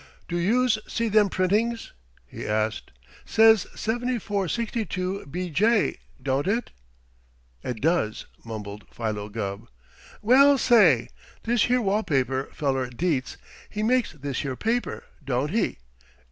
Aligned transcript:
"Do 0.27 0.35
youse 0.39 0.79
see 0.87 1.09
them 1.09 1.29
printings?" 1.29 1.93
he 2.25 2.47
asked. 2.47 2.89
"Says 3.23 3.67
7462 3.75 5.27
B 5.27 5.51
J, 5.51 5.97
don't 6.19 6.47
it?" 6.47 6.71
"It 7.63 7.81
does," 7.81 8.25
mumbled 8.43 8.87
Philo 8.91 9.29
Gubb. 9.29 9.67
"Well, 10.23 10.57
say! 10.57 11.09
This 11.43 11.65
here 11.65 11.81
wall 11.83 12.01
paper 12.01 12.49
feller 12.51 12.89
Dietz 12.89 13.37
he 13.69 13.83
makes 13.83 14.13
this 14.13 14.39
here 14.39 14.55
paper, 14.55 15.03
don't 15.23 15.51
he? 15.51 15.77